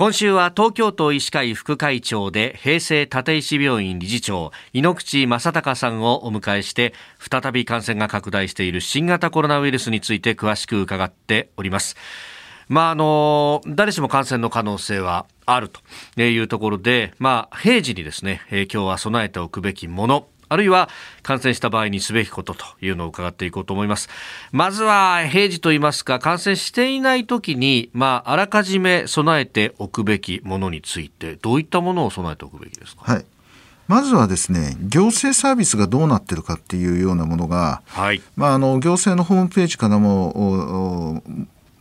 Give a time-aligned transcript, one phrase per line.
[0.00, 11.96] 今週は東京都医師会副会長で平成立石病院理事長井ノ口正隆さんをお迎えして再び感染が拡大している新型コロナウイルスについて詳しく伺っております。
[12.66, 20.90] まああの誰しも感染の可能性はあるというところで、まあ、平時にですね、今日は備えておくべきものあるいは
[21.22, 24.10] 感染した場合にすべきことというのを伺っていこうと思います。
[24.52, 33.02] まずは平時といいますか、感染していない時に、まあ、あらかじめ備えておくべきものについて、どういったものを備えておくべきですか？
[33.04, 33.24] はい。
[33.86, 41.22] まずはですね行政サービスがどうなってるかっていうようなものが、はい、まあ、あの行政のホームページからも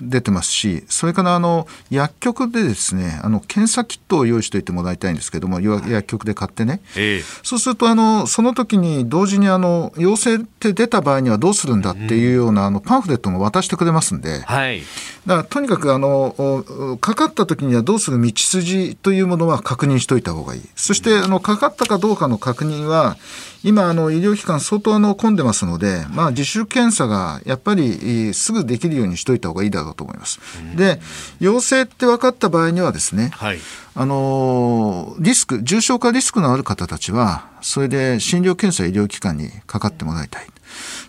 [0.00, 14.80] 出てますしそれからあの薬局でですねあの検査キットを用意しておいてもらいたいんですけども薬局で買ってね、えー、そうするとあのその時に同時にあの陽性って出た場合にはどうするんだっていうような、あのパンフレットも渡してくれますんで、はい、
[15.26, 20.62] だからとにかくあのかかった時にはどうする道筋というものは確認しておいた方がいい。
[20.76, 23.16] そしてあのかかったかどうかの確認は
[23.64, 30.40] 今あの医療機関相当あの混んでますので、まあ、自主検査がやっぱりすぐできるようにしといた方がいいだろうと思います。
[30.76, 31.00] で
[31.40, 33.58] 陽性って分かった場合にはですね、はい、
[33.94, 40.46] あのリスク重症化リスクのある方たちはそれで診療検査医療機関にかかってもらいたい。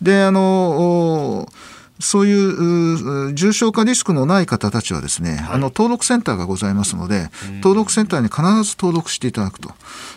[0.00, 1.48] であの
[2.02, 7.30] そういう重症化リスクのない方たちはですね、はい、あの登録センターがございますので、
[7.62, 9.70] 登録センターに必ず登録していただくと。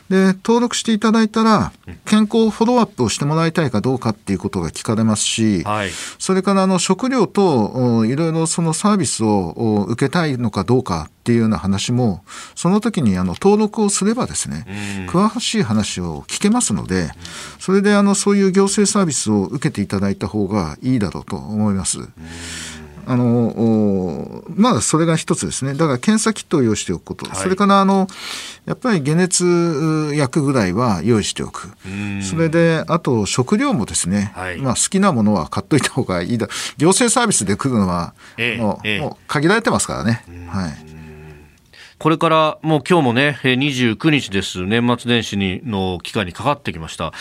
[0.10, 1.72] で、登録していただいたら、
[2.06, 17.10] 健康フォローアップをしてもらいたいかどうかっていうことが聞かれますし、はい、それからあの食料といろいろそのサービスを受けたいのかどうかっていうような話も、その時にあの登録をすればですね、詳しい話を聞けますので、
[17.60, 21.75] それであのそういう行政サービスを受けていただいた方がいいだろうと思います。
[23.08, 25.74] あのまあそれが一つですね。
[25.74, 28.08] だから検査キットを用意しておくこと、はい、それからあの
[28.66, 31.70] やっぱり解熱薬ぐらいは用意しておく。
[32.24, 36.48] それであと食料もですね、はい、まあ、好きなものは買っといた方がいいだ。
[36.78, 38.16] 行政サービスで来るのは
[38.58, 40.24] もうええ、もう限られてますからね。
[40.50, 40.95] はい
[41.98, 44.66] これからもう今日もね、29日です。
[44.66, 47.14] 年末年始にの期間にかかってきました。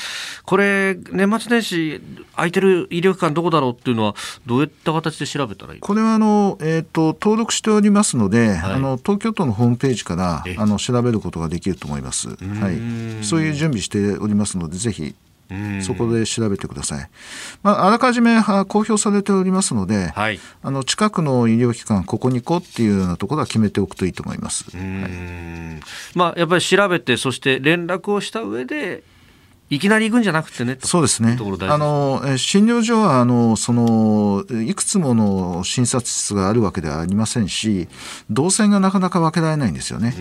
[0.44, 2.00] これ、年末年始
[2.34, 5.80] 空いてる医療機関どこだろうっていうのは、どういった形で調べたらいい？
[5.80, 12.30] これはあの、えーと、登録しておりますので、はい、あの東京都のホームページからあの調べることができると思います。
[12.30, 12.34] は
[12.70, 15.14] い、そういう準備しておりますので、ぜひ
[15.82, 17.10] そこで調べてください。
[17.62, 24.64] まあ、あらかじめ公表されておりますので、はい、あの近くの医療機関、ここに行こうっていうようなところは決めておくといいと思います。
[24.76, 25.80] はい、
[26.14, 29.02] まあ、やっぱり調べて、そして連絡をした上で、
[29.70, 31.38] いきなり行くんじゃなくてねそうですね。
[31.38, 37.88] あの診療所はあのそのいくつもの診察室があるわけではありませんし
[38.30, 40.14] 動線がなかなか分けられないんですよね。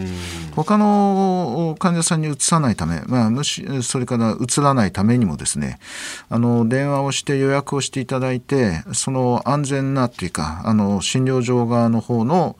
[0.56, 5.80] 他の患者さんにうつさないため、まあ、むしそれからうつらないためにもですね
[6.30, 12.56] あの電話をして予約をしていただいてその安全なというかあの診療所側の方の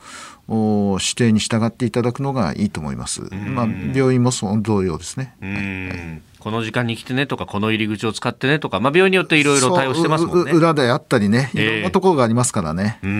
[0.48, 3.22] 指定に従っていただくのがいいと思います。
[3.32, 5.34] まあ、病院もその同様ですね。
[5.40, 10.52] はいこの時間に来てねとか、この入り口を使ってねとか、まあ、病院によっていろいろ対応してますもんね。
[10.52, 12.98] 裏であったりね、いろんなところがありますからね。
[13.02, 13.10] えー、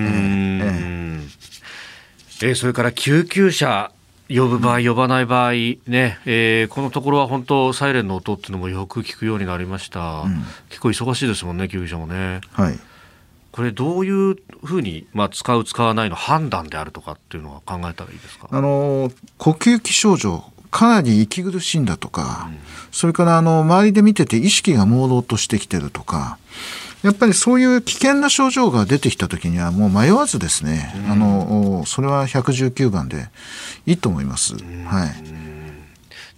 [0.62, 3.93] えー、えー、それから救急車
[4.29, 10.23] 呼ぶ場合、呼ばない場合、ね、えー、このところは本当、サイレンの音っていうのもよく聞くようになりました。
[10.23, 12.43] うん、結構忙しいですもんね、救急車もね。
[12.53, 12.79] はい。
[13.54, 18.48] これどういうふうに、まあ、使う使わないの判断であるとかっていうのは考えたらいいですか？
[18.50, 20.42] あの呼吸器症状
[20.72, 22.59] かなり息苦しいんだとか、うん、
[22.91, 26.37] それからあの周りで見てて意識が朦朧としてきてるとか
[27.03, 33.28] やっぱりそういう危険な症状が出てきた時にはもう迷わずですね、うん、あのそれは119番で
[33.87, 34.56] いいと思います。
[34.56, 35.63] はい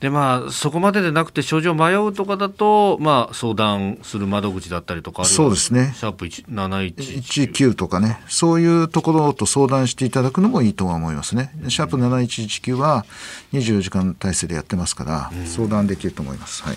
[0.01, 5.95] でまあ、そこまででなくて症状迷うとかだと、まあ、相談する窓口だったりとかそうですね。
[5.97, 8.21] シャープ719とかね。
[8.29, 13.07] そういうところと相談していただくのもいいとは思いますね、シャープ7119は
[13.55, 16.63] 24時間体制でやってますから、相談できると思います。
[16.63, 16.77] はい。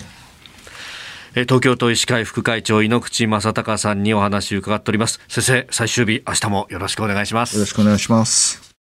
[1.34, 5.20] 東京都医師会副会長井ノ口正隆さんにお話を伺っております。
[5.28, 7.54] 先生最終日明日もよろしくお願いします。
[7.54, 8.69] よろしくお願いします